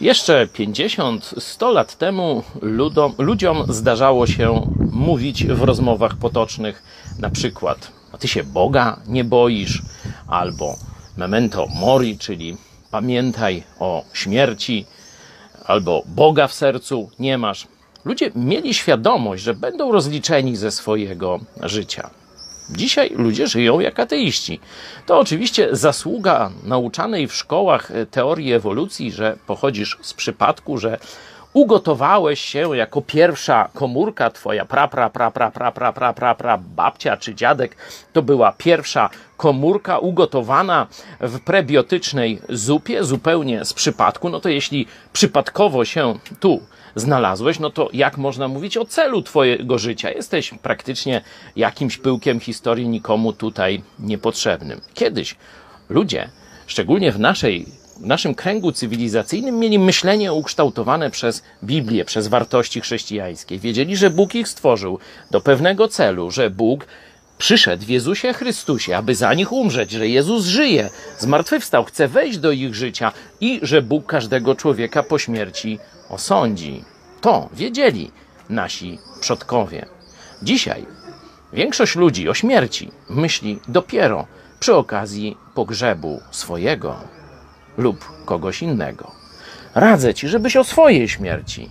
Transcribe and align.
Jeszcze 0.00 0.46
50-100 0.46 1.72
lat 1.72 1.98
temu 1.98 2.42
ludom, 2.62 3.14
ludziom 3.18 3.64
zdarzało 3.68 4.26
się 4.26 4.72
mówić 4.92 5.46
w 5.46 5.62
rozmowach 5.62 6.16
potocznych 6.16 6.82
na 7.18 7.30
przykład 7.30 8.00
a 8.12 8.18
ty 8.18 8.28
się 8.28 8.44
Boga 8.44 9.00
nie 9.06 9.24
boisz, 9.24 9.82
albo 10.28 10.76
memento 11.16 11.66
mori, 11.66 12.18
czyli 12.18 12.56
pamiętaj 12.90 13.62
o 13.78 14.04
śmierci, 14.12 14.86
albo 15.64 16.02
Boga 16.06 16.48
w 16.48 16.52
sercu 16.52 17.10
nie 17.18 17.38
masz. 17.38 17.66
Ludzie 18.04 18.30
mieli 18.34 18.74
świadomość, 18.74 19.42
że 19.42 19.54
będą 19.54 19.92
rozliczeni 19.92 20.56
ze 20.56 20.70
swojego 20.70 21.40
życia. 21.62 22.10
Dzisiaj 22.76 23.10
ludzie 23.14 23.46
żyją 23.46 23.80
jak 23.80 24.00
ateiści. 24.00 24.60
To 25.06 25.18
oczywiście 25.18 25.68
zasługa 25.72 26.50
nauczanej 26.64 27.28
w 27.28 27.34
szkołach 27.34 27.92
teorii 28.10 28.52
ewolucji, 28.52 29.12
że 29.12 29.36
pochodzisz 29.46 29.98
z 30.02 30.14
przypadku, 30.14 30.78
że 30.78 30.98
ugotowałeś 31.52 32.40
się 32.40 32.76
jako 32.76 33.02
pierwsza 33.02 33.68
komórka, 33.74 34.30
twoja 34.30 34.64
pra, 34.64 34.88
pra, 34.88 35.10
pra, 35.10 35.30
pra, 35.30 35.50
pra, 35.50 35.72
pra, 35.72 35.92
pra, 35.92 36.12
pra, 36.12 36.34
pra 36.34 36.58
babcia 36.58 37.16
czy 37.16 37.34
dziadek, 37.34 37.76
to 38.12 38.22
była 38.22 38.52
pierwsza 38.52 39.10
komórka 39.36 39.98
ugotowana 39.98 40.86
w 41.20 41.40
prebiotycznej 41.40 42.40
zupie, 42.48 43.04
zupełnie 43.04 43.64
z 43.64 43.72
przypadku, 43.72 44.28
no 44.28 44.40
to 44.40 44.48
jeśli 44.48 44.86
przypadkowo 45.12 45.84
się 45.84 46.18
tu 46.40 46.60
znalazłeś, 46.94 47.58
no 47.58 47.70
to 47.70 47.88
jak 47.92 48.18
można 48.18 48.48
mówić 48.48 48.76
o 48.76 48.84
celu 48.84 49.22
Twojego 49.22 49.78
życia? 49.78 50.10
Jesteś 50.10 50.54
praktycznie 50.62 51.20
jakimś 51.56 51.98
pyłkiem 51.98 52.40
historii 52.40 52.88
nikomu 52.88 53.32
tutaj 53.32 53.82
niepotrzebnym. 53.98 54.80
Kiedyś 54.94 55.36
ludzie, 55.88 56.28
szczególnie 56.66 57.12
w 57.12 57.20
naszej 57.20 57.79
w 58.00 58.06
naszym 58.06 58.34
kręgu 58.34 58.72
cywilizacyjnym 58.72 59.58
mieli 59.58 59.78
myślenie 59.78 60.32
ukształtowane 60.32 61.10
przez 61.10 61.42
Biblię, 61.64 62.04
przez 62.04 62.28
wartości 62.28 62.80
chrześcijańskie. 62.80 63.58
Wiedzieli, 63.58 63.96
że 63.96 64.10
Bóg 64.10 64.34
ich 64.34 64.48
stworzył 64.48 64.98
do 65.30 65.40
pewnego 65.40 65.88
celu, 65.88 66.30
że 66.30 66.50
Bóg 66.50 66.86
przyszedł 67.38 67.84
w 67.84 67.88
Jezusie 67.88 68.32
Chrystusie, 68.32 68.96
aby 68.96 69.14
za 69.14 69.34
nich 69.34 69.52
umrzeć, 69.52 69.90
że 69.90 70.08
Jezus 70.08 70.44
żyje, 70.44 70.90
zmartwychwstał, 71.18 71.84
chce 71.84 72.08
wejść 72.08 72.38
do 72.38 72.52
ich 72.52 72.74
życia 72.74 73.12
i 73.40 73.60
że 73.62 73.82
Bóg 73.82 74.06
każdego 74.06 74.54
człowieka 74.54 75.02
po 75.02 75.18
śmierci 75.18 75.78
osądzi. 76.08 76.84
To 77.20 77.48
wiedzieli 77.52 78.10
nasi 78.48 78.98
przodkowie. 79.20 79.86
Dzisiaj 80.42 80.86
większość 81.52 81.96
ludzi 81.96 82.28
o 82.28 82.34
śmierci 82.34 82.90
myśli 83.10 83.58
dopiero 83.68 84.26
przy 84.60 84.74
okazji 84.74 85.36
pogrzebu 85.54 86.20
swojego 86.30 87.19
lub 87.78 88.24
kogoś 88.24 88.62
innego. 88.62 89.10
Radzę 89.74 90.14
ci, 90.14 90.28
żebyś 90.28 90.56
o 90.56 90.64
swojej 90.64 91.08
śmierci 91.08 91.70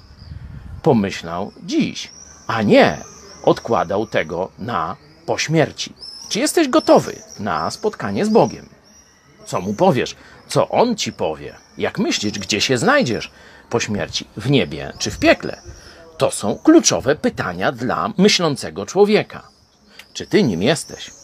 pomyślał 0.84 1.52
dziś, 1.64 2.12
a 2.48 2.62
nie 2.62 2.98
odkładał 3.44 4.08
tego 4.08 4.52
na 4.60 4.96
po 5.26 5.38
śmierci. 5.38 5.94
Czy 6.30 6.40
jesteś 6.40 6.68
gotowy 6.68 7.16
na 7.40 7.72
spotkanie 7.72 8.26
z 8.26 8.30
Bogiem? 8.30 8.70
Co 9.46 9.62
mu 9.62 9.74
powiesz? 9.74 10.16
Co 10.48 10.70
on 10.70 10.96
ci 10.96 11.14
powie? 11.14 11.56
Jak 11.78 12.00
myślisz, 12.00 12.40
gdzie 12.40 12.62
się 12.62 12.78
znajdziesz 12.78 13.32
po 13.70 13.80
śmierci? 13.80 14.28
W 14.38 14.50
niebie 14.50 14.94
czy 15.00 15.12
w 15.12 15.20
piekle? 15.20 15.62
To 16.18 16.32
są 16.32 16.56
kluczowe 16.56 17.16
pytania 17.16 17.72
dla 17.72 18.14
myślącego 18.18 18.86
człowieka. 18.86 19.44
Czy 20.14 20.28
ty 20.28 20.44
nim 20.44 20.64
jesteś? 20.64 21.19